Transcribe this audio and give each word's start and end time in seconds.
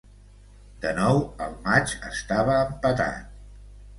De 0.85 0.93
nou, 0.99 1.19
el 1.47 1.53
matx 1.67 1.93
estava 2.09 2.57
empatat. 2.65 3.31